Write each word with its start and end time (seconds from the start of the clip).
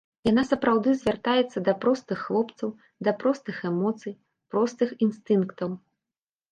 Яна 0.27 0.43
сапраўды 0.51 0.93
звяртаецца 1.01 1.63
да 1.67 1.75
простых 1.85 2.25
хлопцаў, 2.31 2.73
да 3.09 3.15
простых 3.25 3.63
эмоцый, 3.73 4.13
простых 4.55 4.89
інстынктаў. 5.11 5.69